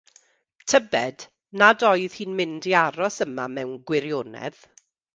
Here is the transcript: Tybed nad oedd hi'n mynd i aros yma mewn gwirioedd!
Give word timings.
Tybed 0.71 1.25
nad 1.63 1.85
oedd 1.91 2.17
hi'n 2.21 2.35
mynd 2.41 2.69
i 2.73 2.75
aros 2.83 3.23
yma 3.27 3.49
mewn 3.59 3.81
gwirioedd! 3.93 4.69